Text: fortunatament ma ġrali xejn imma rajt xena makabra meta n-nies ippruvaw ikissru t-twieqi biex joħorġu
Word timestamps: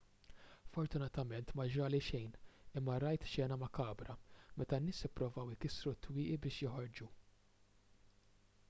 fortunatament 0.75 1.51
ma 1.59 1.65
ġrali 1.73 1.99
xejn 2.05 2.31
imma 2.81 2.95
rajt 3.03 3.27
xena 3.33 3.59
makabra 3.65 4.17
meta 4.63 4.81
n-nies 4.81 5.03
ippruvaw 5.11 5.55
ikissru 5.59 5.95
t-twieqi 5.99 6.41
biex 6.47 6.61
joħorġu 6.67 7.13